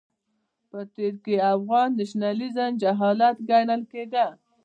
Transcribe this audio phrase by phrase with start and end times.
[0.69, 4.25] په تېر کې افغان نېشنلېزم جهالت ګڼل کېده.